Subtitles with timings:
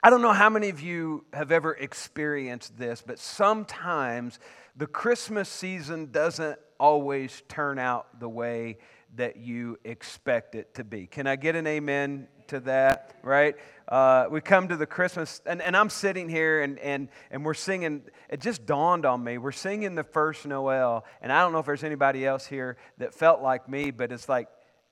[0.00, 4.38] I don't know how many of you have ever experienced this, but sometimes
[4.76, 8.78] the Christmas season doesn't always turn out the way
[9.16, 11.08] that you expect it to be.
[11.08, 13.56] Can I get an amen to that, right?
[13.88, 17.54] Uh, we come to the Christmas, and, and I'm sitting here and, and, and we're
[17.54, 18.02] singing.
[18.28, 19.38] It just dawned on me.
[19.38, 23.14] We're singing the first Noel, and I don't know if there's anybody else here that
[23.14, 24.48] felt like me, but it's like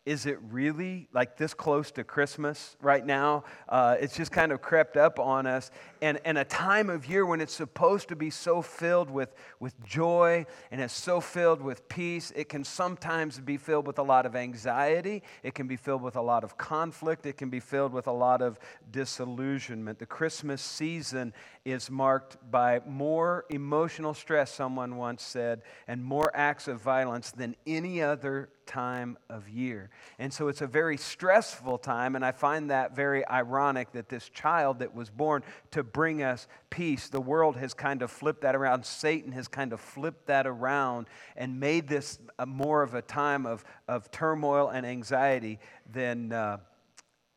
[0.07, 3.43] is it really like this close to Christmas right now?
[3.69, 5.73] Uh, it's just kind of crept up on us.
[6.01, 9.75] And, and a time of year when it's supposed to be so filled with, with
[9.85, 14.27] joy and it's so filled with peace, it can sometimes be filled with a lot
[14.27, 15.25] of anxiety.
[15.43, 17.27] It can be filled with a lot of conflict.
[17.27, 18.61] It can be filled with a lot of
[18.93, 19.99] disillusionment.
[19.99, 21.35] The Christmas season
[21.67, 27.57] is marked by more emotional stress, someone once said, and more acts of violence than
[27.67, 29.91] any other time of year.
[30.21, 34.29] And so it's a very stressful time, and I find that very ironic that this
[34.29, 35.43] child that was born
[35.73, 38.87] to bring us peace, the world has kind of flipped that around.
[38.87, 43.65] Satan has kind of flipped that around and made this more of a time of,
[43.89, 45.59] of turmoil and anxiety
[45.93, 46.59] than, uh,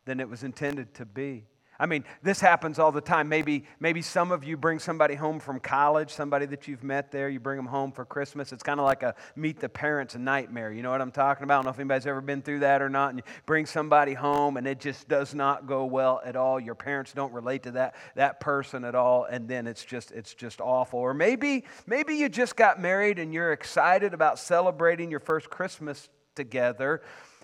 [0.06, 1.46] than it was intended to be.
[1.80, 3.30] I mean, this happens all the time.
[3.30, 7.30] Maybe, maybe some of you bring somebody home from college, somebody that you've met there,
[7.30, 8.52] you bring them home for Christmas.
[8.52, 10.74] It's kind of like a meet the parents nightmare.
[10.74, 11.54] You know what I'm talking about?
[11.54, 13.12] I don't know if anybody's ever been through that or not.
[13.12, 16.60] And you bring somebody home and it just does not go well at all.
[16.60, 20.34] Your parents don't relate to that, that person at all, and then it's just it's
[20.34, 21.00] just awful.
[21.00, 26.10] Or maybe maybe you just got married and you're excited about celebrating your first Christmas
[26.36, 27.02] together,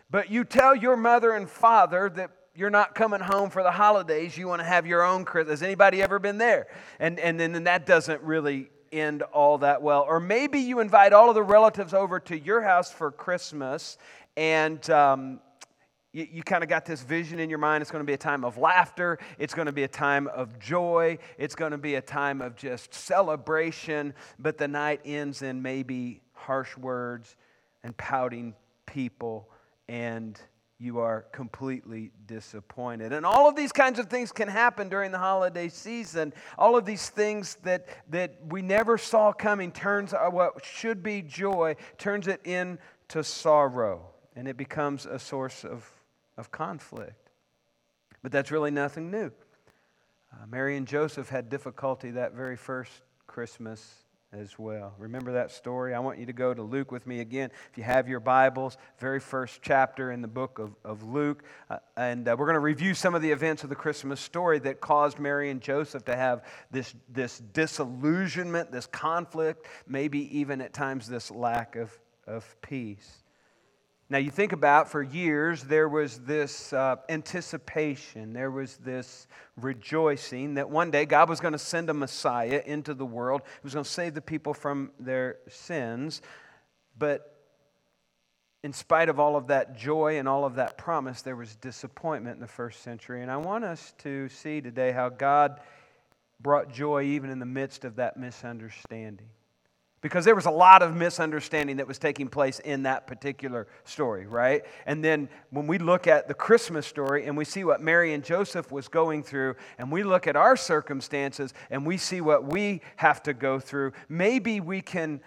[0.09, 4.37] but you tell your mother and father that you're not coming home for the holidays.
[4.37, 5.59] You want to have your own Christmas.
[5.59, 6.67] Has anybody ever been there?
[6.99, 10.05] And, and then and that doesn't really end all that well.
[10.07, 13.97] Or maybe you invite all of the relatives over to your house for Christmas
[14.37, 15.39] and um,
[16.15, 17.81] you, you kind of got this vision in your mind.
[17.81, 19.19] It's going to be a time of laughter.
[19.37, 21.17] It's going to be a time of joy.
[21.37, 24.13] It's going to be a time of just celebration.
[24.39, 27.35] But the night ends in maybe harsh words
[27.83, 28.55] and pouting
[28.85, 29.49] people
[29.89, 30.39] and
[30.85, 33.11] you are completely disappointed.
[33.11, 36.31] And all of these kinds of things can happen during the holiday season.
[36.57, 41.75] All of these things that, that we never saw coming turns what should be joy,
[41.97, 44.05] turns it into sorrow.
[44.35, 45.89] And it becomes a source of,
[46.37, 47.31] of conflict.
[48.21, 49.31] But that's really nothing new.
[50.31, 52.91] Uh, Mary and Joseph had difficulty that very first
[53.25, 54.04] Christmas
[54.39, 54.93] as well.
[54.97, 55.93] Remember that story?
[55.93, 57.51] I want you to go to Luke with me again.
[57.71, 61.43] If you have your Bibles, very first chapter in the book of, of Luke.
[61.69, 64.59] Uh, and uh, we're going to review some of the events of the Christmas story
[64.59, 70.73] that caused Mary and Joseph to have this, this disillusionment, this conflict, maybe even at
[70.73, 71.97] times this lack of,
[72.27, 73.24] of peace.
[74.15, 79.27] Now, you think about for years, there was this uh, anticipation, there was this
[79.57, 83.65] rejoicing that one day God was going to send a Messiah into the world who
[83.65, 86.21] was going to save the people from their sins.
[86.97, 87.43] But
[88.63, 92.35] in spite of all of that joy and all of that promise, there was disappointment
[92.35, 93.21] in the first century.
[93.21, 95.59] And I want us to see today how God
[96.39, 99.27] brought joy even in the midst of that misunderstanding
[100.05, 104.27] because there was a lot of misunderstanding that was taking place in that particular story,
[104.27, 104.63] right?
[104.85, 108.23] And then when we look at the Christmas story and we see what Mary and
[108.23, 112.81] Joseph was going through, and we look at our circumstances and we see what we
[112.97, 115.21] have to go through, maybe we can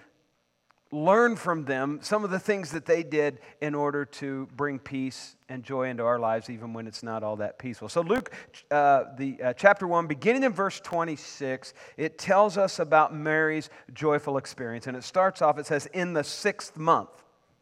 [0.91, 5.37] learn from them some of the things that they did in order to bring peace
[5.49, 7.89] and joy into our lives, even when it's not all that peaceful.
[7.89, 8.33] So, Luke,
[8.71, 14.39] uh, the uh, chapter one, beginning in verse 26, it tells us about Mary's joyful
[14.39, 15.59] experience, and it starts off.
[15.59, 17.11] It says, "In the sixth month."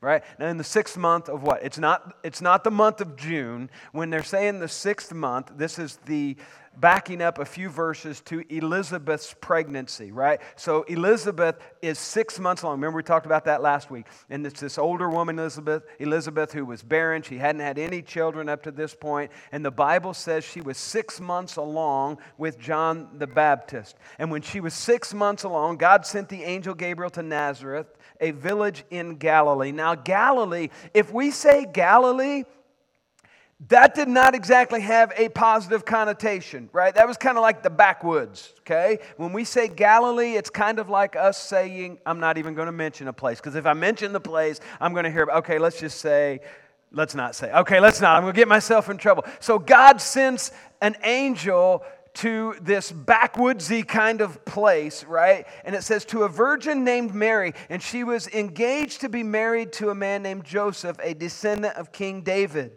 [0.03, 1.65] Right now, in the sixth month of what?
[1.65, 2.19] It's not.
[2.23, 3.71] It's not the month of June.
[3.93, 6.37] When they're saying the sixth month, this is the
[6.77, 10.41] backing up a few verses to Elizabeth's pregnancy, right?
[10.57, 12.77] So Elizabeth is six months along.
[12.77, 14.07] Remember, we talked about that last week.
[14.31, 17.23] And it's this older woman, Elizabeth, Elizabeth, who was barren.
[17.23, 19.31] She hadn't had any children up to this point.
[19.53, 23.97] And the Bible says she was six months along with John the Baptist.
[24.19, 27.87] And when she was six months along, God sent the angel Gabriel to Nazareth,
[28.21, 29.73] a village in Galilee.
[29.73, 32.45] Now, Galilee, if we say Galilee,
[33.69, 36.95] that did not exactly have a positive connotation, right?
[36.95, 38.99] That was kind of like the backwoods, okay?
[39.17, 42.73] When we say Galilee, it's kind of like us saying, I'm not even going to
[42.73, 45.81] mention a place, because if I mention the place, I'm going to hear, okay, let's
[45.81, 46.41] just say,
[46.93, 49.25] let's not say, okay, let's not, I'm going to get myself in trouble.
[49.41, 51.83] So God sends an angel
[52.17, 55.47] to this backwoodsy kind of place, right?
[55.65, 59.73] And it says, to a virgin named Mary, and she was engaged to be married
[59.75, 62.77] to a man named Joseph, a descendant of King David.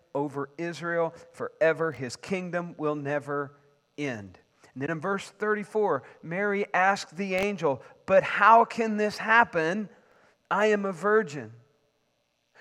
[0.13, 1.91] over Israel forever.
[1.91, 3.53] His kingdom will never
[3.97, 4.39] end.
[4.73, 9.89] And then in verse 34, Mary asked the angel, But how can this happen?
[10.49, 11.51] I am a virgin.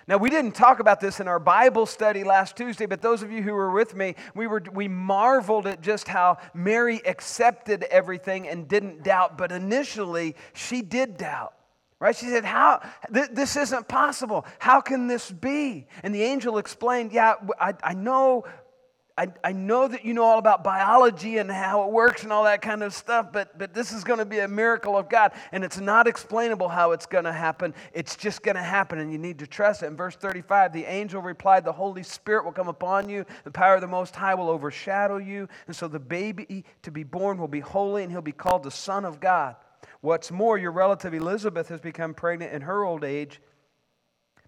[0.09, 3.31] Now, we didn't talk about this in our Bible study last Tuesday, but those of
[3.31, 8.49] you who were with me, we, were, we marveled at just how Mary accepted everything
[8.49, 11.55] and didn't doubt, but initially she did doubt.
[12.01, 12.17] Right?
[12.17, 12.81] She said, How?
[13.13, 14.47] Th- this isn't possible.
[14.59, 15.87] How can this be?
[16.03, 18.45] And the angel explained, Yeah, I, I know
[19.21, 22.45] I, I know that you know all about biology and how it works and all
[22.45, 25.33] that kind of stuff, but, but this is going to be a miracle of God.
[25.53, 27.75] And it's not explainable how it's going to happen.
[27.93, 29.89] It's just going to happen, and you need to trust it.
[29.89, 33.75] In verse 35, the angel replied, The Holy Spirit will come upon you, the power
[33.75, 35.49] of the Most High will overshadow you.
[35.67, 38.71] And so the baby to be born will be holy, and he'll be called the
[38.71, 39.57] Son of God.
[40.01, 43.41] What's more, your relative Elizabeth has become pregnant in her old age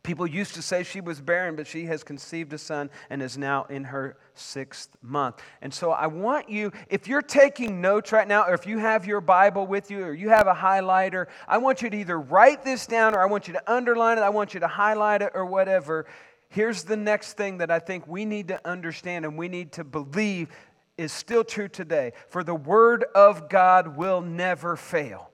[0.03, 3.39] People used to say she was barren, but she has conceived a son and is
[3.39, 5.41] now in her sixth month.
[5.61, 9.07] And so I want you, if you're taking notes right now, or if you have
[9.07, 12.65] your Bible with you, or you have a highlighter, I want you to either write
[12.65, 15.31] this down, or I want you to underline it, I want you to highlight it,
[15.35, 16.07] or whatever.
[16.49, 19.85] Here's the next thing that I think we need to understand and we need to
[19.85, 20.49] believe
[20.97, 22.13] is still true today.
[22.29, 25.31] For the Word of God will never fail.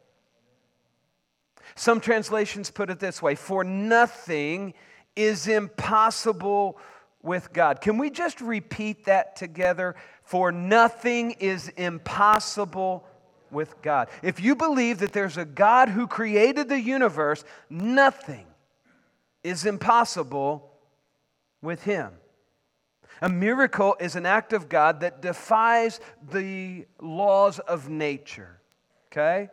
[1.75, 4.75] Some translations put it this way For nothing
[5.16, 6.78] is impossible
[7.22, 7.81] with God.
[7.81, 9.96] Can we just repeat that together?
[10.22, 13.05] For nothing is impossible
[13.50, 14.08] with God.
[14.22, 18.46] If you believe that there's a God who created the universe, nothing
[19.43, 20.70] is impossible
[21.62, 22.12] with Him.
[23.20, 26.00] A miracle is an act of God that defies
[26.31, 28.61] the laws of nature.
[29.11, 29.50] Okay?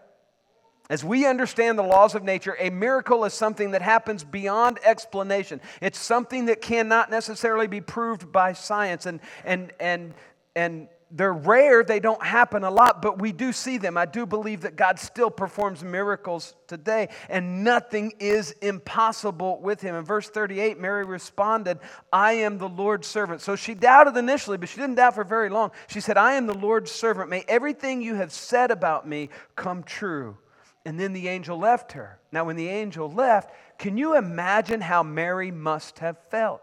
[0.89, 5.59] As we understand the laws of nature, a miracle is something that happens beyond explanation.
[5.81, 9.07] It's something that cannot necessarily be proved by science.
[9.07, 10.13] And, and, and,
[10.55, 13.97] and they're rare, they don't happen a lot, but we do see them.
[13.97, 19.95] I do believe that God still performs miracles today, and nothing is impossible with him.
[19.95, 21.79] In verse 38, Mary responded,
[22.11, 23.41] I am the Lord's servant.
[23.41, 25.71] So she doubted initially, but she didn't doubt for very long.
[25.87, 27.29] She said, I am the Lord's servant.
[27.29, 30.37] May everything you have said about me come true.
[30.85, 32.19] And then the angel left her.
[32.31, 36.61] Now, when the angel left, can you imagine how Mary must have felt?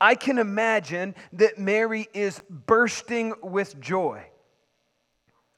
[0.00, 4.24] I can imagine that Mary is bursting with joy.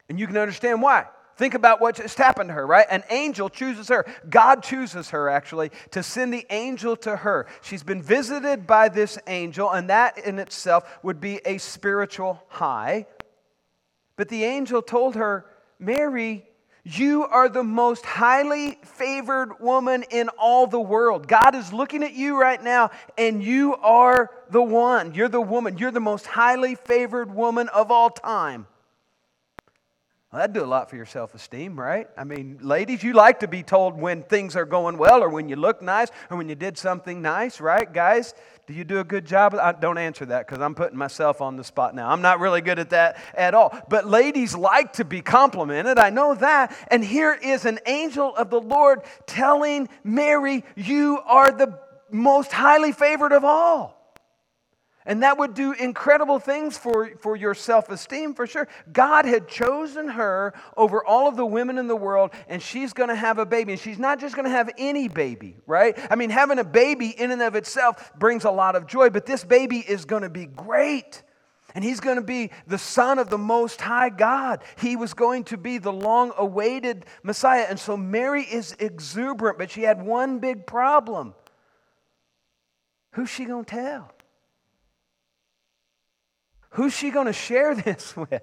[0.09, 1.07] And you can understand why.
[1.37, 2.87] Think about what just happened to her, right?
[2.91, 4.05] An angel chooses her.
[4.29, 7.47] God chooses her, actually, to send the angel to her.
[7.63, 13.07] She's been visited by this angel, and that in itself would be a spiritual high.
[14.17, 15.47] But the angel told her,
[15.79, 16.45] Mary,
[16.85, 21.29] you are the most highly favored woman in all the world.
[21.29, 25.15] God is looking at you right now, and you are the one.
[25.15, 25.79] You're the woman.
[25.79, 28.67] You're the most highly favored woman of all time.
[30.33, 32.09] Well, that'd do a lot for your self esteem, right?
[32.17, 35.49] I mean, ladies, you like to be told when things are going well or when
[35.49, 37.93] you look nice or when you did something nice, right?
[37.93, 38.35] Guys,
[38.73, 39.55] do you do a good job?
[39.55, 42.11] I, don't answer that because I'm putting myself on the spot now.
[42.11, 43.77] I'm not really good at that at all.
[43.89, 45.99] But ladies like to be complimented.
[45.99, 46.75] I know that.
[46.89, 51.79] And here is an angel of the Lord telling Mary, You are the
[52.11, 54.02] most highly favored of all.
[55.05, 58.69] And that would do incredible things for, for your self esteem for sure.
[58.93, 63.09] God had chosen her over all of the women in the world, and she's going
[63.09, 63.73] to have a baby.
[63.73, 65.99] And she's not just going to have any baby, right?
[66.11, 69.27] I mean, having a baby in and of itself brings a lot of joy, but
[69.27, 71.23] this baby is going to be great.
[71.75, 74.63] And he's going to be the son of the Most High God.
[74.79, 77.67] He was going to be the long awaited Messiah.
[77.69, 81.35] And so Mary is exuberant, but she had one big problem.
[83.13, 84.13] Who's she going to tell?
[86.73, 88.43] Who's she going to share this with?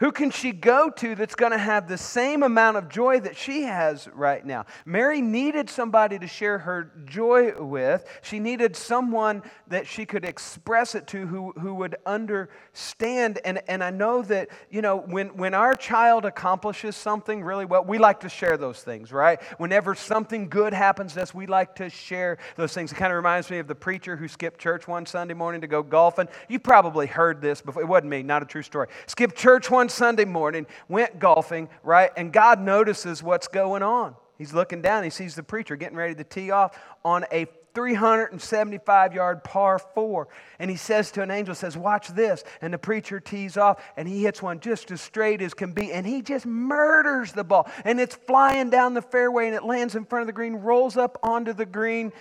[0.00, 3.36] Who can she go to that's going to have the same amount of joy that
[3.36, 4.64] she has right now?
[4.86, 8.06] Mary needed somebody to share her joy with.
[8.22, 13.40] She needed someone that she could express it to who, who would understand.
[13.44, 17.84] And, and I know that, you know, when, when our child accomplishes something really well,
[17.84, 19.42] we like to share those things, right?
[19.58, 22.90] Whenever something good happens to us, we like to share those things.
[22.90, 25.66] It kind of reminds me of the preacher who skipped church one Sunday morning to
[25.66, 26.28] go golfing.
[26.48, 27.82] You probably heard this before.
[27.82, 28.88] It wasn't me, not a true story.
[29.06, 32.10] Skipped church one Sunday morning, went golfing, right?
[32.16, 34.14] And God notices what's going on.
[34.38, 39.14] He's looking down, he sees the preacher getting ready to tee off on a 375
[39.14, 40.28] yard par four.
[40.58, 42.42] And he says to an angel, says, Watch this.
[42.60, 45.92] And the preacher tees off and he hits one just as straight as can be.
[45.92, 47.70] And he just murders the ball.
[47.84, 50.96] And it's flying down the fairway and it lands in front of the green, rolls
[50.96, 52.12] up onto the green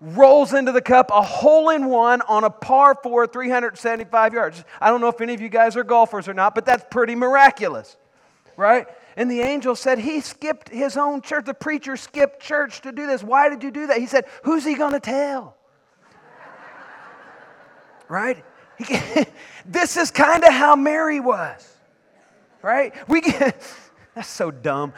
[0.00, 4.64] rolls into the cup, a hole in one on a par four, 375 yards.
[4.80, 7.14] I don't know if any of you guys are golfers or not, but that's pretty
[7.14, 7.96] miraculous,
[8.56, 8.86] right?
[9.16, 11.44] And the angel said he skipped his own church.
[11.44, 13.22] The preacher skipped church to do this.
[13.22, 13.98] Why did you do that?
[13.98, 15.56] He said, Who's he going to tell?
[18.08, 18.44] right?
[19.66, 21.76] this is kind of how Mary was,
[22.62, 22.94] right?
[23.08, 23.60] We get,
[24.14, 24.92] that's so dumb.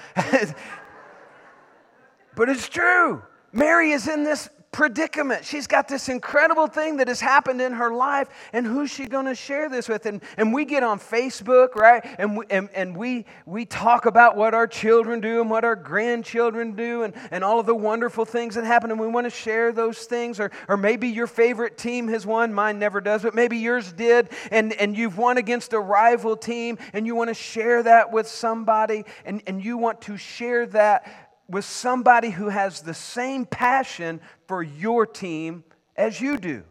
[2.36, 3.22] but it's true.
[3.52, 5.44] Mary is in this predicament.
[5.44, 9.26] She's got this incredible thing that has happened in her life, and who's she going
[9.26, 10.06] to share this with?
[10.06, 12.04] And, and we get on Facebook, right?
[12.18, 15.74] And, we, and, and we, we talk about what our children do and what our
[15.74, 19.30] grandchildren do and, and all of the wonderful things that happen, and we want to
[19.30, 20.38] share those things.
[20.38, 24.30] Or, or maybe your favorite team has won, mine never does, but maybe yours did,
[24.52, 28.28] and, and you've won against a rival team, and you want to share that with
[28.28, 34.20] somebody, and, and you want to share that with somebody who has the same passion
[34.46, 35.64] for your team
[35.96, 36.62] as you do,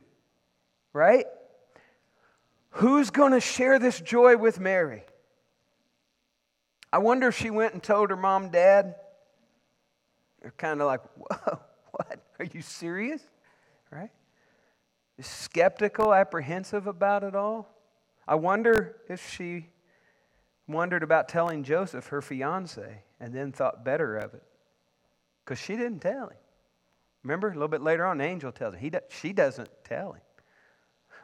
[0.93, 1.25] right?
[2.71, 5.03] Who's going to share this joy with Mary?
[6.93, 8.95] I wonder if she went and told her mom dad.
[10.41, 11.59] They're kind of like, whoa,
[11.91, 12.19] what?
[12.39, 13.21] Are you serious?
[13.91, 14.11] Right?
[15.19, 17.67] Skeptical, apprehensive about it all.
[18.25, 19.67] I wonder if she
[20.67, 24.43] wondered about telling Joseph, her fiance, and then thought better of it
[25.49, 26.37] because she didn't tell him.
[27.23, 28.79] Remember, a little bit later on, the angel tells him.
[28.79, 30.21] He do, she doesn't tell him.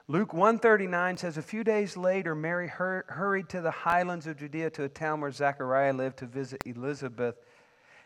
[0.08, 4.72] Luke 139 says, A few days later, Mary hur- hurried to the highlands of Judea
[4.72, 7.36] to a town where Zechariah lived to visit Elizabeth.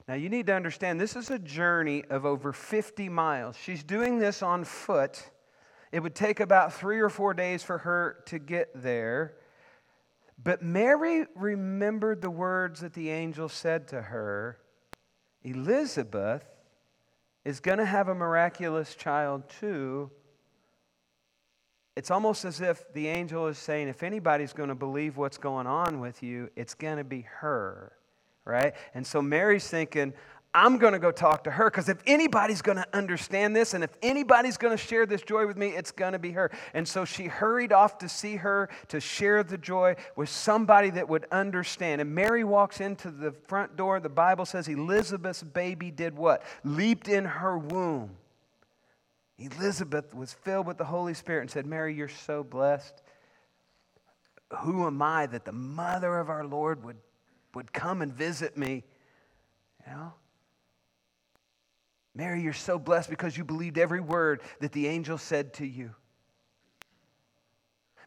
[0.09, 3.55] Now, you need to understand, this is a journey of over 50 miles.
[3.55, 5.23] She's doing this on foot.
[5.93, 9.35] It would take about three or four days for her to get there.
[10.41, 14.59] But Mary remembered the words that the angel said to her
[15.43, 16.45] Elizabeth
[17.45, 20.11] is going to have a miraculous child too.
[21.95, 25.67] It's almost as if the angel is saying, if anybody's going to believe what's going
[25.67, 27.91] on with you, it's going to be her,
[28.45, 28.73] right?
[28.93, 30.13] And so Mary's thinking,
[30.53, 33.83] I'm going to go talk to her because if anybody's going to understand this and
[33.83, 36.49] if anybody's going to share this joy with me, it's going to be her.
[36.73, 41.07] And so she hurried off to see her to share the joy with somebody that
[41.07, 42.01] would understand.
[42.01, 43.99] And Mary walks into the front door.
[43.99, 46.41] The Bible says Elizabeth's baby did what?
[46.63, 48.09] Leaped in her womb.
[49.37, 53.03] Elizabeth was filled with the Holy Spirit and said, Mary, you're so blessed.
[54.61, 56.97] Who am I that the mother of our Lord would,
[57.53, 58.83] would come and visit me?
[59.85, 60.13] You know?
[62.15, 65.93] Mary, you're so blessed because you believed every word that the angel said to you.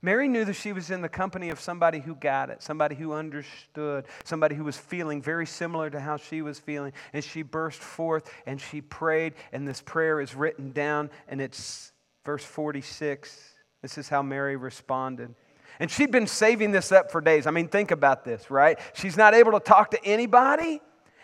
[0.04, 3.12] Mary knew that she was in the company of somebody who got it, somebody who
[3.12, 6.92] understood, somebody who was feeling very similar to how she was feeling.
[7.12, 11.92] And she burst forth and she prayed, and this prayer is written down, and it's
[12.25, 13.54] verse 46.
[13.80, 15.37] This is how Mary responded.
[15.78, 17.47] And she'd been saving this up for days.
[17.47, 18.80] I mean, think about this, right?
[18.94, 20.80] She's not able to talk to anybody,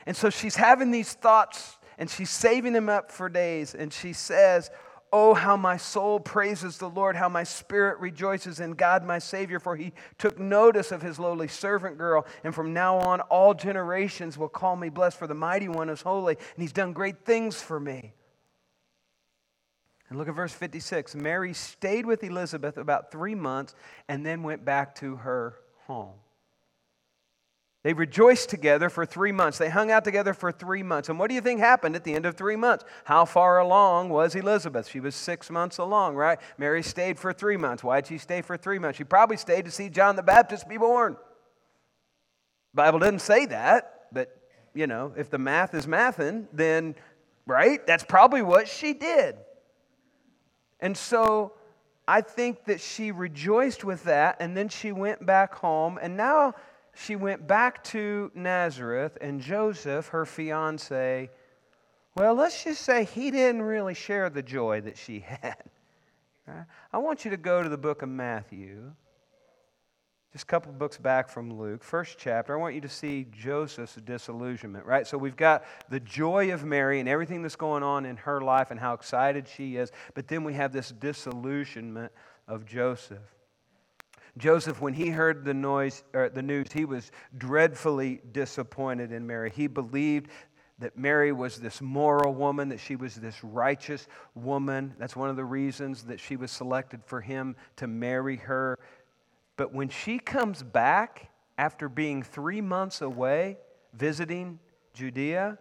[0.06, 3.74] and so she's having these thoughts and she's saving him up for days.
[3.74, 4.70] And she says,
[5.10, 9.58] Oh, how my soul praises the Lord, how my spirit rejoices in God my Savior,
[9.58, 12.26] for he took notice of his lowly servant girl.
[12.44, 16.02] And from now on, all generations will call me blessed, for the mighty one is
[16.02, 18.12] holy, and he's done great things for me.
[20.10, 21.14] And look at verse 56.
[21.14, 23.74] Mary stayed with Elizabeth about three months
[24.08, 25.54] and then went back to her
[25.86, 26.14] home.
[27.84, 29.56] They rejoiced together for three months.
[29.56, 31.08] They hung out together for three months.
[31.08, 32.84] And what do you think happened at the end of three months?
[33.04, 34.88] How far along was Elizabeth?
[34.88, 36.40] She was six months along, right?
[36.58, 37.84] Mary stayed for three months.
[37.84, 38.98] Why did she stay for three months?
[38.98, 41.16] She probably stayed to see John the Baptist be born.
[42.74, 44.36] Bible doesn't say that, but
[44.74, 46.94] you know, if the math is mathing, then
[47.46, 47.84] right?
[47.86, 49.36] That's probably what she did.
[50.80, 51.54] And so
[52.06, 56.54] I think that she rejoiced with that, and then she went back home, and now
[57.00, 61.30] she went back to Nazareth, and Joseph, her fiance,
[62.16, 65.62] well, let's just say he didn't really share the joy that she had.
[66.92, 68.90] I want you to go to the book of Matthew,
[70.32, 72.56] just a couple books back from Luke, first chapter.
[72.56, 75.06] I want you to see Joseph's disillusionment, right?
[75.06, 78.70] So we've got the joy of Mary and everything that's going on in her life
[78.70, 82.12] and how excited she is, but then we have this disillusionment
[82.48, 83.37] of Joseph.
[84.38, 89.50] Joseph, when he heard the noise or the news, he was dreadfully disappointed in Mary.
[89.54, 90.30] He believed
[90.78, 94.94] that Mary was this moral woman, that she was this righteous woman.
[94.98, 98.78] That's one of the reasons that she was selected for him to marry her.
[99.56, 103.58] But when she comes back after being three months away
[103.92, 104.60] visiting
[104.94, 105.58] Judea,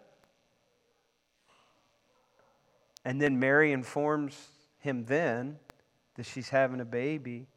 [3.03, 5.57] and then Mary informs him then
[6.15, 7.47] that she's having a baby,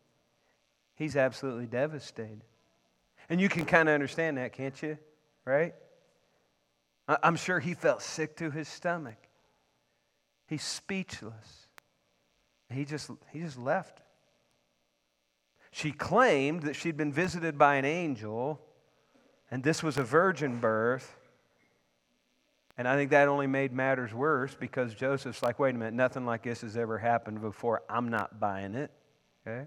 [1.01, 2.43] he's absolutely devastated.
[3.31, 4.99] And you can kind of understand that, can't you?
[5.47, 5.75] Right?
[7.09, 9.17] I'm sure he felt sick to his stomach.
[10.47, 11.67] He's speechless.
[12.69, 14.03] He just, he just left.
[15.71, 18.61] She claimed that she'd been visited by an angel
[19.51, 21.17] and this was a virgin birth.
[22.77, 26.27] And I think that only made matters worse because Joseph's like, wait a minute, nothing
[26.27, 27.83] like this has ever happened before.
[27.89, 28.91] I'm not buying it.
[29.47, 29.67] Okay?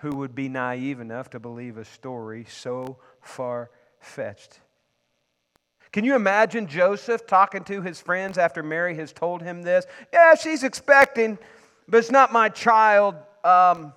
[0.00, 4.60] Who would be naive enough to believe a story so far fetched?
[5.92, 9.86] Can you imagine Joseph talking to his friends after Mary has told him this?
[10.12, 11.36] Yeah, she's expecting,
[11.88, 13.16] but it's not my child.
[13.44, 13.92] Um,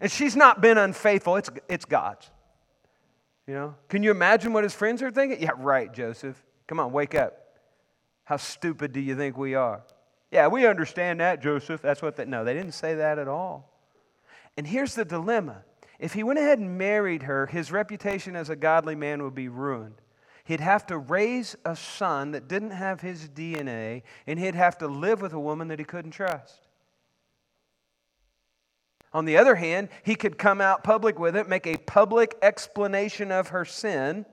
[0.00, 1.36] and she's not been unfaithful.
[1.36, 2.28] It's, it's God's.
[3.46, 3.74] You know?
[3.88, 5.40] Can you imagine what his friends are thinking?
[5.40, 6.42] Yeah, right, Joseph.
[6.66, 7.38] Come on, wake up.
[8.24, 9.82] How stupid do you think we are?
[10.32, 11.82] Yeah, we understand that, Joseph.
[11.82, 13.71] That's what they no, they didn't say that at all.
[14.56, 15.64] And here's the dilemma.
[15.98, 19.48] If he went ahead and married her, his reputation as a godly man would be
[19.48, 20.02] ruined
[20.44, 24.86] he'd have to raise a son that didn't have his DNA, and he'd have to
[24.86, 26.68] live with a woman that he couldn't trust.
[29.12, 33.30] On the other hand, he could come out public with it, make a public explanation
[33.30, 34.24] of her sin,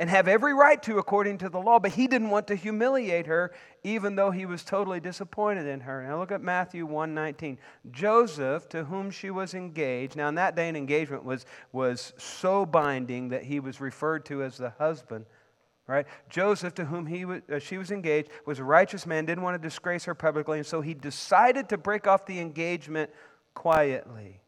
[0.00, 3.26] and have every right to according to the law, but he didn't want to humiliate
[3.26, 3.52] her
[3.84, 6.02] even though he was totally disappointed in her.
[6.02, 7.58] Now look at Matthew 1:19.
[7.90, 10.16] Joseph, to whom she was engaged.
[10.16, 14.42] Now in that day an engagement was was so binding that he was referred to
[14.42, 15.26] as the husband.
[15.86, 16.06] Right?
[16.30, 19.60] Joseph, to whom he was, uh, she was engaged, was a righteous man, didn't want
[19.60, 23.10] to disgrace her publicly, and so he decided to break off the engagement
[23.54, 24.40] quietly.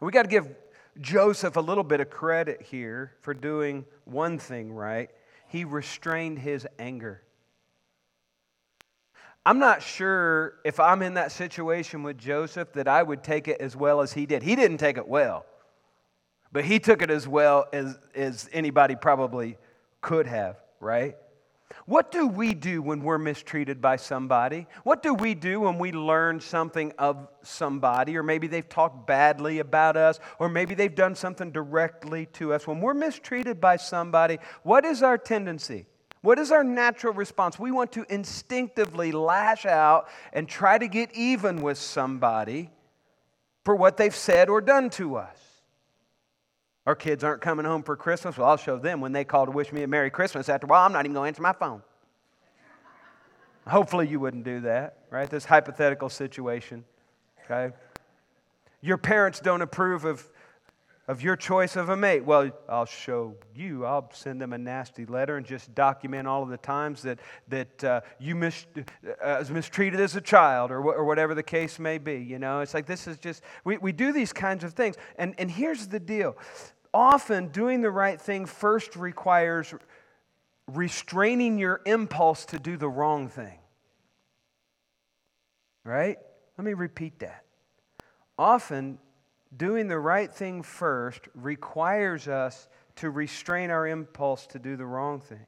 [0.00, 0.54] We got to give
[1.00, 5.10] Joseph a little bit of credit here for doing one thing right.
[5.48, 7.22] He restrained his anger.
[9.44, 13.60] I'm not sure if I'm in that situation with Joseph that I would take it
[13.60, 14.42] as well as he did.
[14.42, 15.46] He didn't take it well,
[16.50, 19.56] but he took it as well as, as anybody probably
[20.00, 21.16] could have, right?
[21.86, 24.66] What do we do when we're mistreated by somebody?
[24.82, 29.60] What do we do when we learn something of somebody, or maybe they've talked badly
[29.60, 32.66] about us, or maybe they've done something directly to us?
[32.66, 35.86] When we're mistreated by somebody, what is our tendency?
[36.22, 37.56] What is our natural response?
[37.56, 42.70] We want to instinctively lash out and try to get even with somebody
[43.64, 45.45] for what they've said or done to us.
[46.86, 48.38] Our kids aren't coming home for Christmas.
[48.38, 50.48] Well, I'll show them when they call to wish me a Merry Christmas.
[50.48, 51.82] After a while, I'm not even going to answer my phone.
[53.66, 55.28] Hopefully, you wouldn't do that, right?
[55.28, 56.84] This hypothetical situation,
[57.44, 57.74] okay?
[58.80, 60.30] Your parents don't approve of,
[61.08, 62.24] of your choice of a mate.
[62.24, 63.84] Well, I'll show you.
[63.84, 67.18] I'll send them a nasty letter and just document all of the times that,
[67.48, 71.80] that uh, you mis- uh, was mistreated as a child or, or whatever the case
[71.80, 72.18] may be.
[72.18, 74.94] You know, it's like this is just, we, we do these kinds of things.
[75.18, 76.36] And, and here's the deal
[76.96, 79.74] often doing the right thing first requires
[80.66, 83.58] restraining your impulse to do the wrong thing.
[85.84, 86.16] Right?
[86.56, 87.44] Let me repeat that.
[88.38, 88.98] Often,
[89.54, 95.20] doing the right thing first requires us to restrain our impulse to do the wrong
[95.20, 95.46] thing.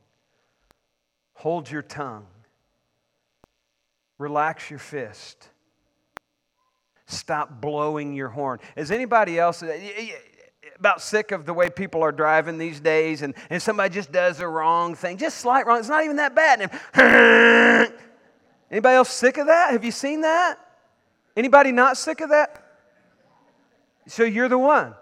[1.33, 2.27] Hold your tongue.
[4.19, 5.49] Relax your fist.
[7.07, 8.59] Stop blowing your horn.
[8.77, 9.65] Is anybody else?
[10.79, 14.39] About sick of the way people are driving these days and, and somebody just does
[14.39, 15.79] the wrong thing, just slight wrong.
[15.79, 17.93] It's not even that bad.
[18.71, 19.73] Anybody else sick of that?
[19.73, 20.59] Have you seen that?
[21.37, 22.65] Anybody not sick of that?
[24.07, 24.95] So you're the one.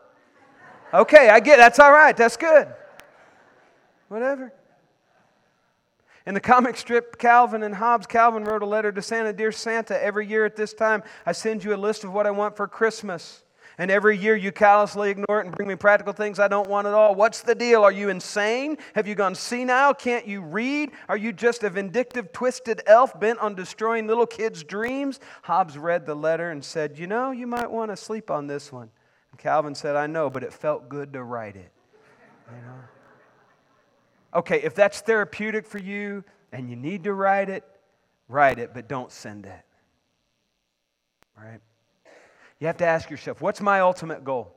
[0.92, 1.62] Okay, I get it.
[1.62, 2.16] That's all right.
[2.16, 2.68] That's good.
[4.08, 4.52] Whatever.
[6.26, 10.02] In the comic strip Calvin and Hobbes, Calvin wrote a letter to Santa Dear Santa,
[10.02, 12.66] every year at this time, I send you a list of what I want for
[12.66, 13.42] Christmas.
[13.78, 16.86] And every year you callously ignore it and bring me practical things I don't want
[16.86, 17.14] at all.
[17.14, 17.82] What's the deal?
[17.82, 18.78] Are you insane?
[18.94, 19.92] Have you gone senile?
[19.92, 20.92] Can't you read?
[21.10, 25.20] Are you just a vindictive, twisted elf bent on destroying little kids' dreams?
[25.42, 28.72] Hobbes read the letter and said, You know, you might want to sleep on this
[28.72, 28.88] one.
[29.30, 31.70] And Calvin said, I know, but it felt good to write it.
[32.50, 32.78] You know?
[34.36, 37.64] Okay, if that's therapeutic for you and you need to write it,
[38.28, 39.62] write it, but don't send it.
[41.36, 41.60] Right?
[42.60, 44.52] You have to ask yourself what's my ultimate goal?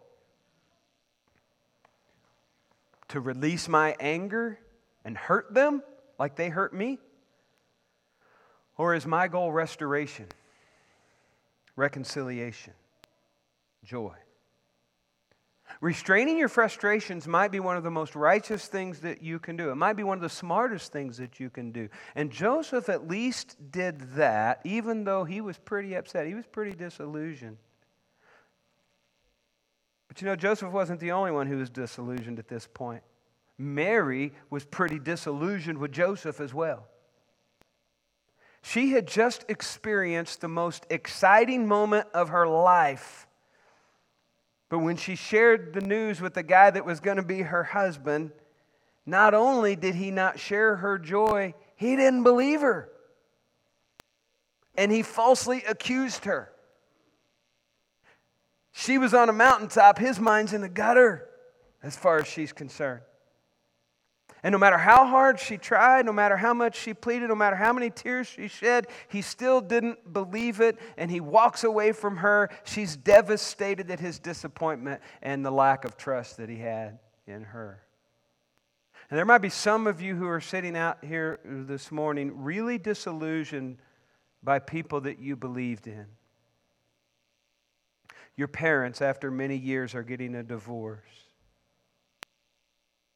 [3.09, 4.59] To release my anger
[5.03, 5.83] and hurt them
[6.17, 6.99] like they hurt me?
[8.77, 10.27] Or is my goal restoration,
[11.75, 12.73] reconciliation,
[13.83, 14.15] joy?
[15.81, 19.69] Restraining your frustrations might be one of the most righteous things that you can do.
[19.69, 21.89] It might be one of the smartest things that you can do.
[22.15, 26.27] And Joseph at least did that, even though he was pretty upset.
[26.27, 27.57] He was pretty disillusioned.
[30.09, 33.03] But you know, Joseph wasn't the only one who was disillusioned at this point.
[33.57, 36.87] Mary was pretty disillusioned with Joseph as well.
[38.61, 43.27] She had just experienced the most exciting moment of her life.
[44.67, 47.63] But when she shared the news with the guy that was going to be her
[47.63, 48.31] husband,
[49.05, 52.89] not only did he not share her joy, he didn't believe her.
[54.75, 56.51] And he falsely accused her.
[58.71, 61.27] She was on a mountaintop, his mind's in the gutter
[61.81, 63.01] as far as she's concerned.
[64.41, 67.57] And no matter how hard she tried, no matter how much she pleaded, no matter
[67.57, 70.77] how many tears she shed, he still didn't believe it.
[70.97, 72.49] And he walks away from her.
[72.63, 77.83] She's devastated at his disappointment and the lack of trust that he had in her.
[79.09, 82.77] And there might be some of you who are sitting out here this morning really
[82.77, 83.79] disillusioned
[84.41, 86.05] by people that you believed in.
[88.39, 91.01] Your parents, after many years, are getting a divorce.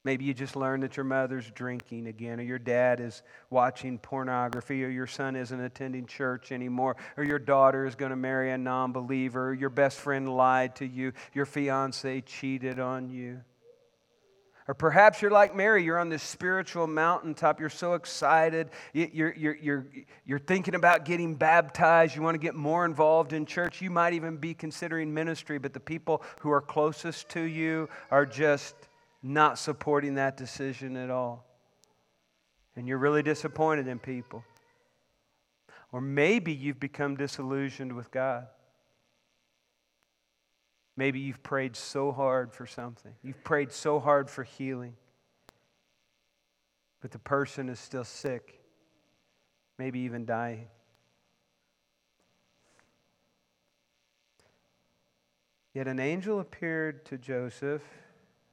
[0.04, 4.84] Maybe you just learned that your mother's drinking again, or your dad is watching pornography,
[4.84, 8.58] or your son isn't attending church anymore, or your daughter is going to marry a
[8.58, 13.40] non believer, or your best friend lied to you, your fiance cheated on you.
[14.68, 19.56] Or perhaps you're like Mary, you're on this spiritual mountaintop, you're so excited, you're, you're,
[19.56, 19.88] you're,
[20.26, 24.14] you're thinking about getting baptized, you want to get more involved in church, you might
[24.14, 28.76] even be considering ministry, but the people who are closest to you are just
[29.22, 31.46] not supporting that decision at all.
[32.76, 34.44] And you're really disappointed in people.
[35.92, 38.48] Or maybe you've become disillusioned with God.
[40.96, 43.14] Maybe you've prayed so hard for something.
[43.24, 44.96] You've prayed so hard for healing.
[47.02, 48.62] But the person is still sick,
[49.78, 50.68] maybe even dying.
[55.74, 57.82] Yet an angel appeared to Joseph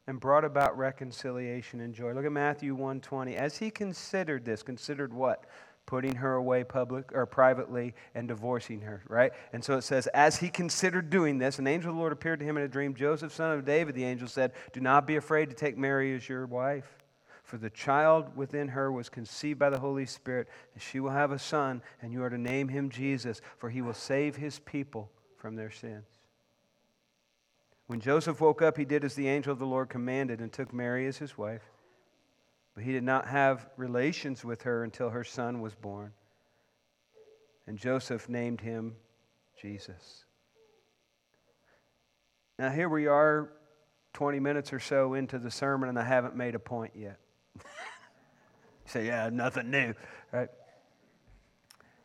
[0.06, 2.12] and brought about reconciliation and joy.
[2.12, 3.36] Look at Matthew 1:20.
[3.36, 5.44] As he considered this, considered what?
[5.90, 9.32] Putting her away public or privately and divorcing her, right?
[9.52, 12.38] And so it says, as he considered doing this, an angel of the Lord appeared
[12.38, 12.94] to him in a dream.
[12.94, 16.28] Joseph, son of David, the angel said, Do not be afraid to take Mary as
[16.28, 16.86] your wife,
[17.42, 21.32] for the child within her was conceived by the Holy Spirit, and she will have
[21.32, 25.10] a son, and you are to name him Jesus, for he will save his people
[25.38, 26.06] from their sins.
[27.88, 30.72] When Joseph woke up, he did as the angel of the Lord commanded and took
[30.72, 31.69] Mary as his wife.
[32.74, 36.12] But he did not have relations with her until her son was born.
[37.66, 38.96] And Joseph named him
[39.60, 40.24] Jesus.
[42.58, 43.52] Now, here we are,
[44.12, 47.18] 20 minutes or so into the sermon, and I haven't made a point yet.
[47.56, 47.62] you
[48.84, 49.94] say, yeah, nothing new,
[50.32, 50.48] right?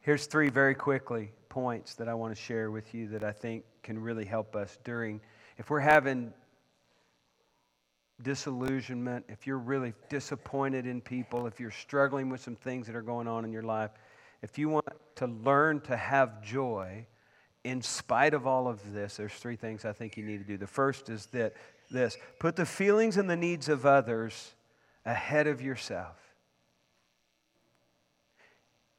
[0.01, 3.63] Here's three very quickly points that I want to share with you that I think
[3.81, 5.19] can really help us during,
[5.57, 6.31] if we're having
[8.21, 13.01] disillusionment, if you're really disappointed in people, if you're struggling with some things that are
[13.01, 13.91] going on in your life,
[14.41, 17.05] if you want to learn to have joy
[17.63, 20.57] in spite of all of this, there's three things I think you need to do.
[20.57, 21.53] The first is that
[21.89, 24.53] this put the feelings and the needs of others
[25.05, 26.15] ahead of yourself.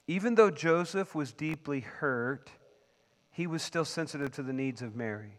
[0.09, 2.51] Even though Joseph was deeply hurt,
[3.31, 5.39] he was still sensitive to the needs of Mary.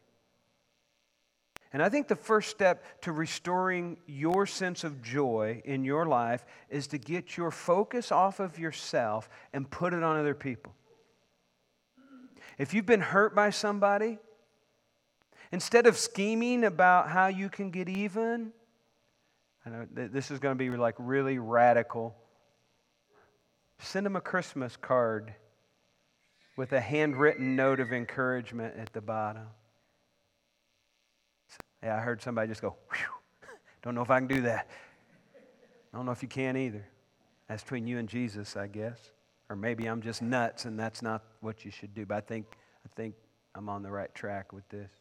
[1.74, 6.46] And I think the first step to restoring your sense of joy in your life
[6.70, 10.74] is to get your focus off of yourself and put it on other people.
[12.58, 14.18] If you've been hurt by somebody,
[15.52, 18.54] instead of scheming about how you can get even,
[19.66, 22.16] I know this is going to be like really radical.
[23.80, 25.34] Send them a Christmas card
[26.56, 29.48] with a handwritten note of encouragement at the bottom.
[31.84, 33.50] Yeah, I heard somebody just go, Whew.
[33.82, 34.68] don't know if I can do that.
[35.94, 36.86] I don't know if you can either.
[37.48, 39.12] That's between you and Jesus, I guess.
[39.50, 42.06] Or maybe I'm just nuts and that's not what you should do.
[42.06, 42.46] But I think,
[42.86, 43.16] I think
[43.56, 44.92] I'm on the right track with this.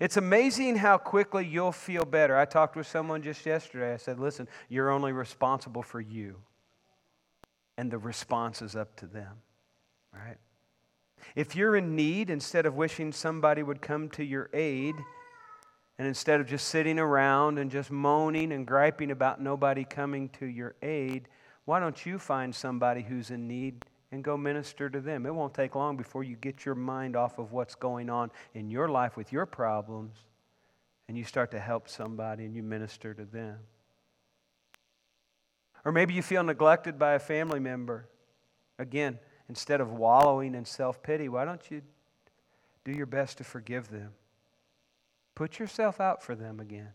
[0.00, 2.36] It's amazing how quickly you'll feel better.
[2.36, 3.94] I talked with someone just yesterday.
[3.94, 6.36] I said, listen, you're only responsible for you.
[7.78, 9.36] And the response is up to them,
[10.12, 10.38] right?
[11.34, 14.94] If you're in need, instead of wishing somebody would come to your aid,
[15.98, 20.46] and instead of just sitting around and just moaning and griping about nobody coming to
[20.46, 21.28] your aid,
[21.64, 25.24] why don't you find somebody who's in need and go minister to them?
[25.24, 28.70] It won't take long before you get your mind off of what's going on in
[28.70, 30.16] your life with your problems
[31.08, 33.58] and you start to help somebody and you minister to them.
[35.84, 38.08] Or maybe you feel neglected by a family member.
[38.78, 41.80] Again, instead of wallowing in self pity, why don't you
[42.84, 44.12] do your best to forgive them?
[45.36, 46.90] Put yourself out for them again.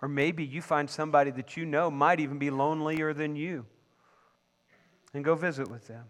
[0.00, 3.64] Or maybe you find somebody that you know might even be lonelier than you
[5.14, 6.04] and go visit with them.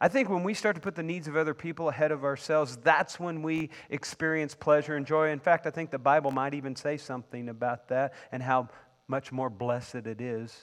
[0.00, 2.78] I think when we start to put the needs of other people ahead of ourselves,
[2.78, 5.30] that's when we experience pleasure and joy.
[5.30, 8.68] In fact, I think the Bible might even say something about that and how
[9.08, 10.56] much more blessed it is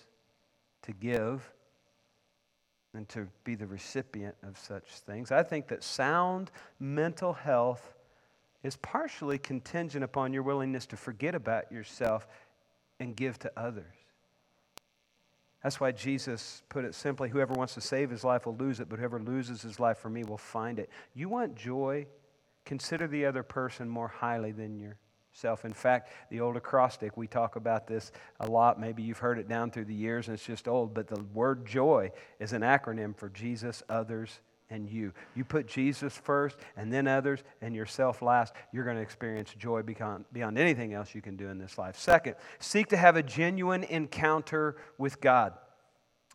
[0.82, 1.54] to give
[2.94, 5.32] than to be the recipient of such things.
[5.32, 7.94] I think that sound mental health
[8.64, 12.28] is partially contingent upon your willingness to forget about yourself
[13.00, 13.86] and give to others.
[15.64, 18.90] That's why Jesus put it simply whoever wants to save his life will lose it,
[18.90, 20.90] but whoever loses his life for me will find it.
[21.14, 22.08] You want joy?
[22.66, 25.66] Consider the other person more highly than yourself.
[25.66, 28.80] In fact, the old acrostic, we talk about this a lot.
[28.80, 31.66] Maybe you've heard it down through the years and it's just old, but the word
[31.66, 35.14] joy is an acronym for Jesus, others, and you.
[35.36, 39.82] You put Jesus first and then others and yourself last, you're going to experience joy
[39.82, 41.98] beyond, beyond anything else you can do in this life.
[41.98, 45.54] Second, seek to have a genuine encounter with God.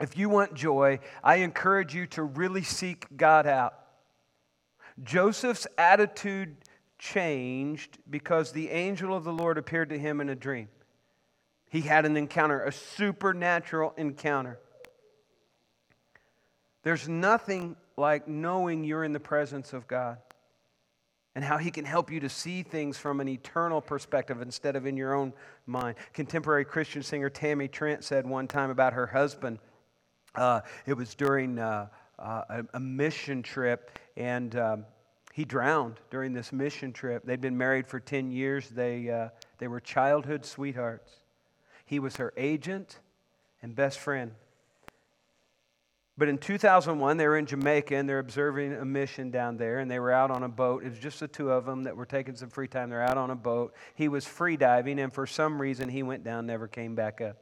[0.01, 3.75] If you want joy, I encourage you to really seek God out.
[5.03, 6.57] Joseph's attitude
[6.99, 10.69] changed because the angel of the Lord appeared to him in a dream.
[11.71, 14.59] He had an encounter, a supernatural encounter.
[16.83, 20.19] There's nothing like knowing you're in the presence of God
[21.35, 24.87] and how He can help you to see things from an eternal perspective instead of
[24.87, 25.33] in your own
[25.67, 25.97] mind.
[26.13, 29.59] Contemporary Christian singer Tammy Trent said one time about her husband,
[30.35, 34.85] uh, it was during uh, uh, a, mission trip, and um,
[35.33, 37.25] he drowned during this mission trip.
[37.25, 39.29] They'd been married for 10 years, they, uh,
[39.59, 41.11] they were childhood sweethearts.
[41.85, 43.01] He was her agent
[43.61, 44.33] and best friend.
[46.19, 49.91] But in 2001, they were in Jamaica and they're observing a mission down there, and
[49.91, 50.85] they were out on a boat.
[50.85, 52.91] It was just the two of them that were taking some free time.
[52.91, 53.75] They're out on a boat.
[53.95, 57.39] He was free diving, and for some reason, he went down, never came back up.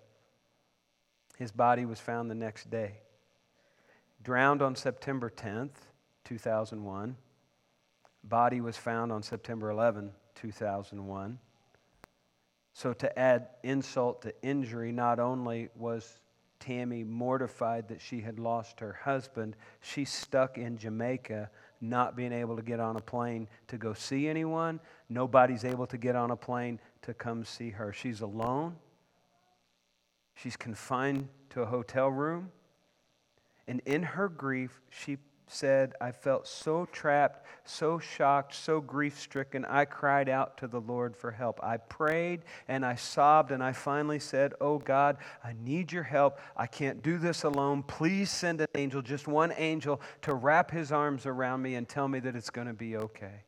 [1.36, 2.98] His body was found the next day.
[4.22, 5.70] Drowned on September 10th,
[6.24, 7.16] 2001.
[8.22, 11.38] Body was found on September 11, 2001.
[12.72, 16.20] So, to add insult to injury, not only was
[16.60, 22.56] Tammy, mortified that she had lost her husband, she's stuck in Jamaica, not being able
[22.56, 24.78] to get on a plane to go see anyone.
[25.08, 27.92] Nobody's able to get on a plane to come see her.
[27.92, 28.76] She's alone.
[30.34, 32.52] She's confined to a hotel room.
[33.66, 35.18] And in her grief, she
[35.52, 40.80] said, I felt so trapped, so shocked, so grief stricken, I cried out to the
[40.80, 41.58] Lord for help.
[41.62, 46.38] I prayed and I sobbed, and I finally said, Oh God, I need your help.
[46.56, 47.82] I can't do this alone.
[47.82, 52.06] Please send an angel, just one angel, to wrap his arms around me and tell
[52.06, 53.44] me that it's going to be okay.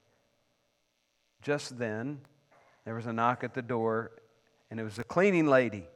[1.41, 2.21] Just then,
[2.85, 4.13] there was a knock at the door,
[4.71, 5.87] and it was a cleaning lady.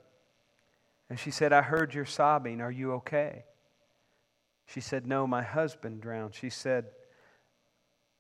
[1.11, 2.61] And she said, I heard you're sobbing.
[2.61, 3.45] Are you okay?
[4.67, 6.35] She said, No, my husband drowned.
[6.35, 6.87] She said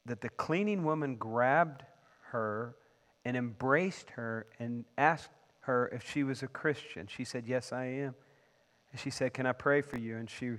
[0.04, 1.84] that the cleaning woman grabbed
[2.30, 2.76] her
[3.24, 5.30] and embraced her and asked
[5.60, 7.08] her if she was a Christian.
[7.08, 8.14] She said, Yes, I am.
[8.92, 10.16] And she said, Can I pray for you?
[10.16, 10.52] And she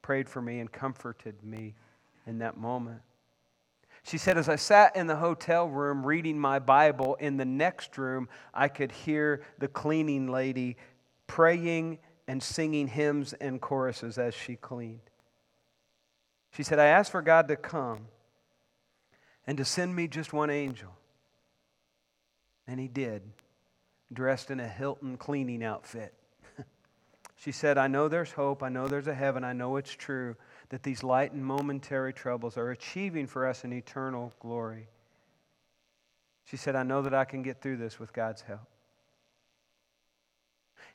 [0.00, 1.74] prayed for me and comforted me
[2.26, 3.00] in that moment.
[4.04, 7.98] She said, As I sat in the hotel room reading my Bible, in the next
[7.98, 10.76] room, I could hear the cleaning lady
[11.26, 15.00] praying and singing hymns and choruses as she cleaned.
[16.54, 18.06] She said, I asked for God to come
[19.44, 20.90] and to send me just one angel.
[22.68, 23.22] And he did,
[24.12, 26.14] dressed in a Hilton cleaning outfit.
[27.36, 28.62] she said, I know there's hope.
[28.62, 29.42] I know there's a heaven.
[29.42, 30.36] I know it's true
[30.68, 34.86] that these light and momentary troubles are achieving for us an eternal glory.
[36.44, 38.68] She said, I know that I can get through this with God's help.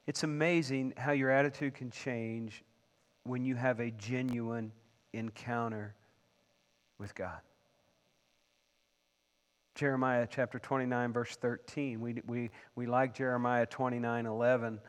[0.08, 2.64] It's amazing how your attitude can change
[3.24, 4.72] when you have a genuine
[5.14, 5.96] encounter
[6.98, 7.40] with God.
[9.76, 12.02] Jeremiah chapter 29, verse 13.
[12.02, 14.80] We, we, we like Jeremiah 29, 11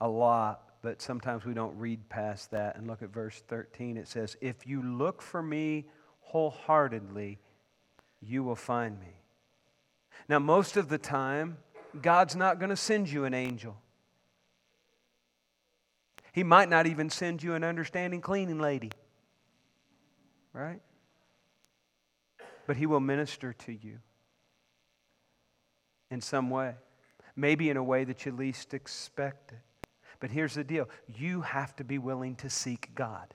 [0.00, 3.96] a lot, but sometimes we don't read past that and look at verse 13.
[3.96, 5.86] It says, If you look for me
[6.20, 7.38] wholeheartedly,
[8.20, 9.22] you will find me.
[10.28, 11.58] Now, most of the time,
[12.00, 13.76] God's not going to send you an angel.
[16.32, 18.92] He might not even send you an understanding cleaning lady,
[20.52, 20.80] right?
[22.66, 23.98] But He will minister to you
[26.10, 26.74] in some way,
[27.36, 29.58] maybe in a way that you least expect it.
[30.20, 33.34] But here's the deal you have to be willing to seek God.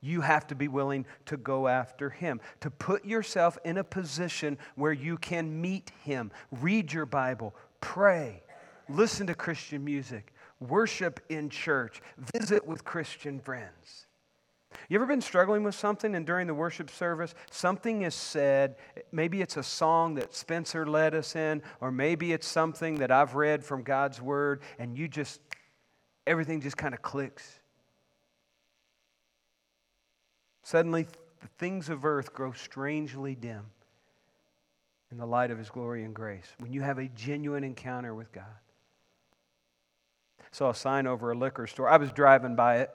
[0.00, 4.56] You have to be willing to go after Him, to put yourself in a position
[4.76, 6.30] where you can meet Him.
[6.52, 8.42] Read your Bible, pray,
[8.88, 14.06] listen to Christian music, worship in church, visit with Christian friends.
[14.88, 18.76] You ever been struggling with something and during the worship service something is said,
[19.12, 23.34] maybe it's a song that Spencer led us in or maybe it's something that I've
[23.34, 25.40] read from God's word and you just
[26.26, 27.60] everything just kind of clicks.
[30.62, 31.04] Suddenly
[31.40, 33.64] the things of earth grow strangely dim
[35.10, 38.32] in the light of his glory and grace when you have a genuine encounter with
[38.32, 38.44] God.
[40.50, 41.90] Saw a sign over a liquor store.
[41.90, 42.90] I was driving by it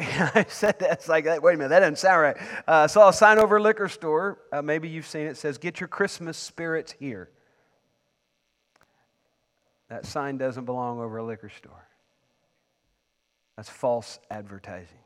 [0.34, 2.36] I said that's like, wait a minute, that doesn't sound right.
[2.66, 4.38] Uh, saw a sign over a liquor store.
[4.50, 5.30] Uh, maybe you've seen it.
[5.30, 5.36] it.
[5.36, 7.28] says, Get your Christmas spirits here.
[9.88, 11.86] That sign doesn't belong over a liquor store.
[13.56, 14.96] That's false advertising.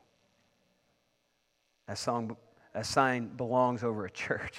[1.87, 2.37] That, song,
[2.73, 4.57] that sign belongs over a church.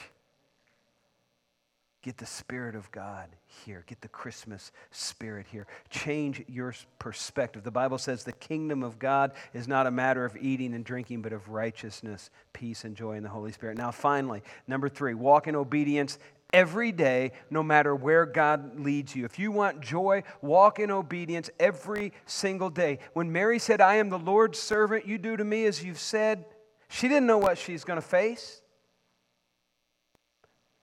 [2.06, 3.26] Get the Spirit of God
[3.64, 3.82] here.
[3.88, 5.66] Get the Christmas spirit here.
[5.90, 7.64] Change your perspective.
[7.64, 11.22] The Bible says the kingdom of God is not a matter of eating and drinking,
[11.22, 13.76] but of righteousness, peace, and joy in the Holy Spirit.
[13.76, 16.20] Now, finally, number three, walk in obedience
[16.52, 19.24] every day, no matter where God leads you.
[19.24, 23.00] If you want joy, walk in obedience every single day.
[23.14, 26.44] When Mary said, I am the Lord's servant, you do to me as you've said,
[26.88, 28.62] she didn't know what she's going to face.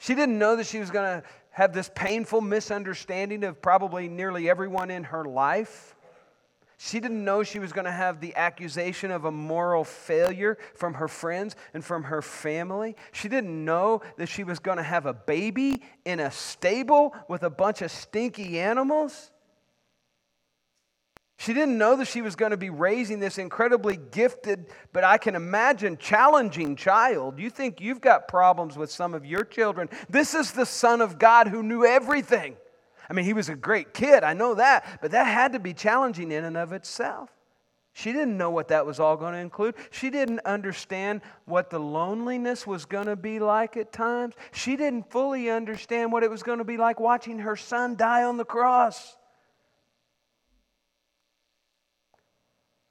[0.04, 4.50] She didn't know that she was going to have this painful misunderstanding of probably nearly
[4.50, 5.96] everyone in her life.
[6.78, 10.96] She didn't know she was going to have the accusation of a moral failure from
[10.96, 12.98] her friends and from her family.
[13.14, 17.44] She didn't know that she was going to have a baby in a stable with
[17.44, 19.32] a bunch of stinky animals.
[21.44, 25.18] She didn't know that she was going to be raising this incredibly gifted, but I
[25.18, 27.38] can imagine challenging child.
[27.38, 29.90] You think you've got problems with some of your children.
[30.10, 32.56] This is the Son of God who knew everything.
[33.10, 35.74] I mean, he was a great kid, I know that, but that had to be
[35.74, 37.30] challenging in and of itself.
[37.92, 39.76] She didn't know what that was all going to include.
[39.92, 44.34] She didn't understand what the loneliness was going to be like at times.
[44.54, 48.24] She didn't fully understand what it was going to be like watching her son die
[48.24, 49.18] on the cross.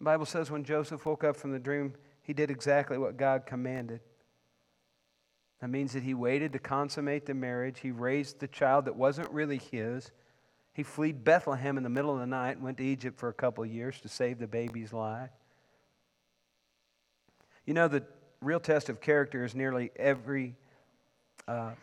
[0.02, 3.46] The Bible says when Joseph woke up from the dream, he did exactly what God
[3.46, 4.00] commanded.
[5.60, 7.78] That means that he waited to consummate the marriage.
[7.78, 10.10] He raised the child that wasn't really his.
[10.72, 13.32] He fled Bethlehem in the middle of the night and went to Egypt for a
[13.32, 15.30] couple years to save the baby's life.
[17.64, 18.02] You know, the
[18.40, 20.56] real test of character is nearly every,
[21.46, 21.74] uh,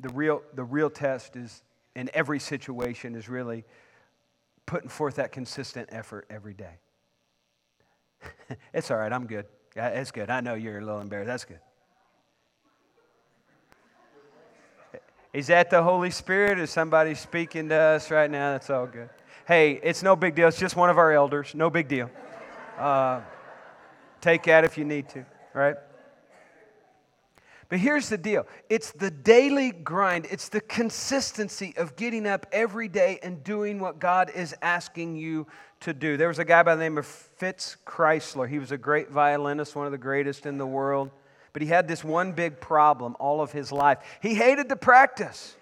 [0.00, 1.62] the, real, the real test is
[1.94, 3.64] in every situation is really
[4.66, 6.80] putting forth that consistent effort every day.
[8.74, 9.12] it's all right.
[9.12, 9.46] I'm good.
[9.74, 10.30] It's good.
[10.30, 11.28] I know you're a little embarrassed.
[11.28, 11.60] That's good.
[15.32, 16.58] Is that the Holy Spirit?
[16.58, 18.52] Is somebody speaking to us right now?
[18.52, 19.08] That's all good.
[19.46, 20.48] Hey, it's no big deal.
[20.48, 21.54] It's just one of our elders.
[21.54, 22.10] No big deal.
[22.78, 23.22] Uh,
[24.20, 25.76] take that if you need to, right?
[27.72, 32.86] But here's the deal it's the daily grind, it's the consistency of getting up every
[32.86, 35.46] day and doing what God is asking you
[35.80, 36.18] to do.
[36.18, 38.46] There was a guy by the name of Fritz Kreisler.
[38.46, 41.12] He was a great violinist, one of the greatest in the world.
[41.54, 44.00] But he had this one big problem all of his life.
[44.20, 45.56] He hated to practice.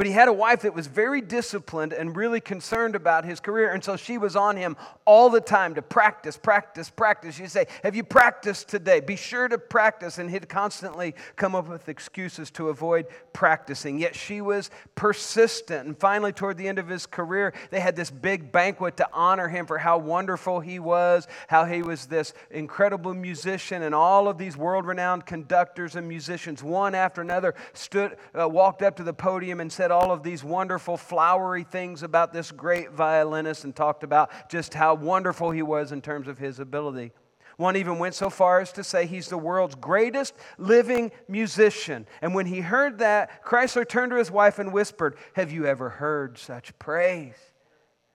[0.00, 3.74] But he had a wife that was very disciplined and really concerned about his career.
[3.74, 7.34] And so she was on him all the time to practice, practice, practice.
[7.34, 9.00] She'd say, Have you practiced today?
[9.00, 10.16] Be sure to practice.
[10.16, 13.98] And he'd constantly come up with excuses to avoid practicing.
[13.98, 15.86] Yet she was persistent.
[15.86, 19.48] And finally, toward the end of his career, they had this big banquet to honor
[19.48, 23.82] him for how wonderful he was, how he was this incredible musician.
[23.82, 28.80] And all of these world renowned conductors and musicians, one after another, stood, uh, walked
[28.80, 32.52] up to the podium and said, said all of these wonderful, flowery things about this
[32.52, 37.10] great violinist and talked about just how wonderful he was in terms of his ability.
[37.56, 42.06] One even went so far as to say he's the world's greatest living musician.
[42.22, 45.88] And when he heard that, Kreisler turned to his wife and whispered, Have you ever
[45.88, 47.34] heard such praise?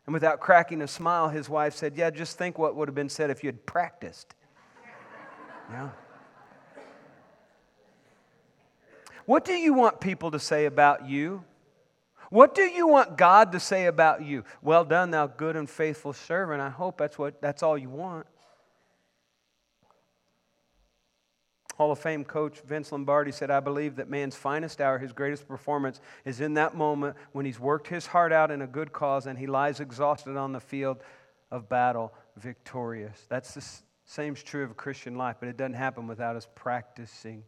[0.06, 3.10] And without cracking a smile, his wife said, Yeah, just think what would have been
[3.10, 4.34] said if you had practiced.
[5.70, 5.90] Yeah.
[9.26, 11.44] What do you want people to say about you?
[12.30, 14.44] What do you want God to say about you?
[14.62, 16.62] Well done, thou good and faithful servant.
[16.62, 18.26] I hope that's, what, that's all you want.
[21.76, 25.48] Hall of Fame coach Vince Lombardi said, I believe that man's finest hour, his greatest
[25.48, 29.28] performance, is in that moment when he's worked his heart out in a good cause
[29.28, 30.98] and he lies exhausted on the field
[31.52, 33.26] of battle, victorious.
[33.28, 33.66] That's the
[34.06, 37.44] same's true of Christian life, but it doesn't happen without us practicing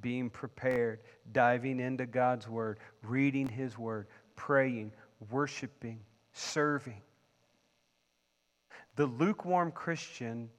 [0.00, 1.00] being prepared,
[1.32, 4.92] diving into God's Word, reading His Word, praying,
[5.30, 6.00] worshiping,
[6.32, 7.02] serving.
[8.96, 10.50] The lukewarm Christian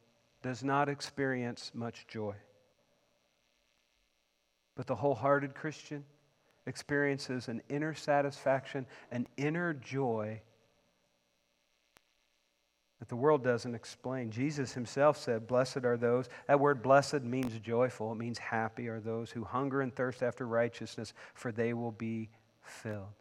[0.42, 2.36] does not experience much joy.
[4.76, 6.06] But the wholehearted Christian
[6.68, 10.42] experiences an inner satisfaction, an inner joy
[13.08, 14.32] the world doesn't explain.
[14.32, 16.28] Jesus himself said, Blessed are those.
[16.48, 20.46] That word blessed means joyful, it means happy are those who hunger and thirst after
[20.46, 22.30] righteousness, for they will be
[22.62, 23.14] filled.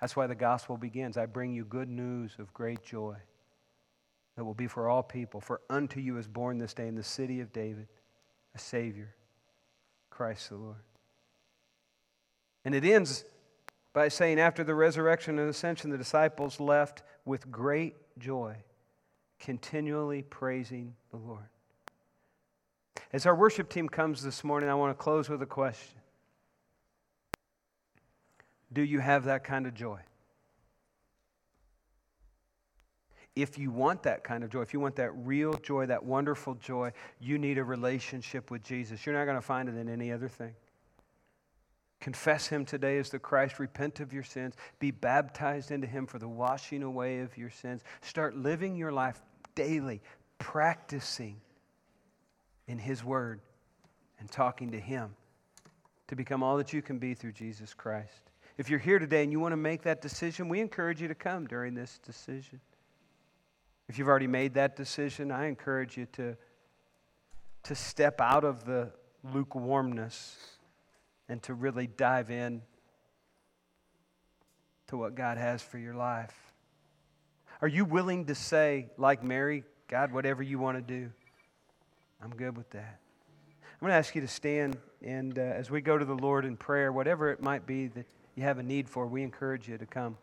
[0.00, 1.16] That's why the gospel begins.
[1.16, 3.16] I bring you good news of great joy
[4.36, 5.40] that will be for all people.
[5.40, 7.88] For unto you is born this day in the city of David
[8.54, 9.14] a Savior,
[10.10, 10.76] Christ the Lord.
[12.64, 13.24] And it ends
[13.98, 18.54] by saying, After the resurrection and ascension, the disciples left with great joy,
[19.40, 21.48] continually praising the Lord.
[23.12, 25.98] As our worship team comes this morning, I want to close with a question
[28.72, 29.98] Do you have that kind of joy?
[33.34, 36.54] If you want that kind of joy, if you want that real joy, that wonderful
[36.54, 39.04] joy, you need a relationship with Jesus.
[39.04, 40.54] You're not going to find it in any other thing.
[42.00, 43.58] Confess him today as the Christ.
[43.58, 44.54] Repent of your sins.
[44.78, 47.82] Be baptized into him for the washing away of your sins.
[48.02, 49.20] Start living your life
[49.54, 50.00] daily,
[50.38, 51.40] practicing
[52.68, 53.40] in his word
[54.20, 55.14] and talking to him
[56.06, 58.30] to become all that you can be through Jesus Christ.
[58.56, 61.14] If you're here today and you want to make that decision, we encourage you to
[61.14, 62.60] come during this decision.
[63.88, 66.36] If you've already made that decision, I encourage you to,
[67.64, 68.90] to step out of the
[69.24, 70.57] lukewarmness
[71.28, 72.62] and to really dive in
[74.88, 76.34] to what God has for your life.
[77.60, 81.10] Are you willing to say, like Mary, God, whatever you want to do,
[82.22, 83.00] I'm good with that?
[83.60, 86.44] I'm going to ask you to stand, and uh, as we go to the Lord
[86.44, 89.78] in prayer, whatever it might be that you have a need for, we encourage you
[89.78, 90.16] to come.